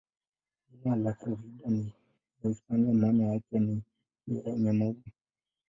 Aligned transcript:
Jina 0.71 0.95
la 0.95 1.13
Florida 1.13 1.69
ni 1.69 1.81
ya 1.85 1.91
Kihispania, 2.41 2.93
maana 2.93 3.23
yake 3.23 3.59
ni 3.59 3.83
"yenye 4.27 4.71
maua". 4.71 4.95